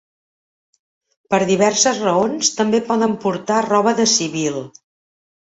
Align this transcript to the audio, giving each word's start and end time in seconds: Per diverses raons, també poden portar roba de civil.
Per 1.33 1.39
diverses 1.51 2.01
raons, 2.05 2.51
també 2.63 2.81
poden 2.89 3.15
portar 3.27 3.61
roba 3.69 3.97
de 4.03 4.11
civil. 4.19 4.59